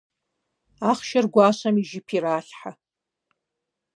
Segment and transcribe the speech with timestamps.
[0.89, 2.71] Ахъшэр гуащэм и жып иралъхьэ.